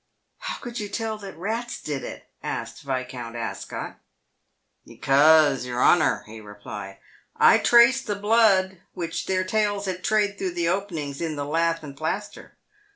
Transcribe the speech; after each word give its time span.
"How 0.39 0.57
could 0.57 0.79
you 0.79 0.89
tell 0.89 1.19
that 1.19 1.37
rats 1.37 1.79
did 1.79 2.03
it?" 2.03 2.27
asked 2.57 2.81
Viscount 2.81 3.35
Ascot." 3.35 3.99
Because, 4.87 5.63
your 5.67 5.79
honour," 5.83 6.23
he 6.25 6.41
replied," 6.41 6.97
I 7.51 7.59
traced 7.59 8.07
the 8.07 8.15
blood 8.15 8.81
which 8.95 9.27
their 9.27 9.43
tails 9.43 9.85
had 9.85 10.03
trailed 10.03 10.39
through 10.39 10.55
the 10.55 10.69
openings 10.69 11.21
in 11.21 11.35
the 11.35 11.45
lath 11.45 11.83
and 11.83 11.95
plaster. 11.95 12.57